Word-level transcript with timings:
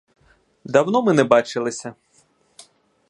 Давно 0.65 1.01
ми 1.01 1.13
не 1.13 1.23
бачилися. 1.23 1.95